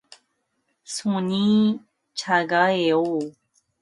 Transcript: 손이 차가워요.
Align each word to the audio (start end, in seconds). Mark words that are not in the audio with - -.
손이 0.83 1.79
차가워요. 2.15 3.03